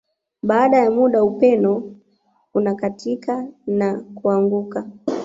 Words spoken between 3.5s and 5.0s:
na kuanguka